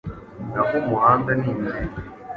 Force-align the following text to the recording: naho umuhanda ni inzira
naho 0.51 0.73
umuhanda 0.81 1.31
ni 1.39 1.47
inzira 1.51 1.87